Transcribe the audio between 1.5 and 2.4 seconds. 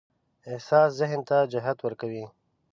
جهت ورکوي.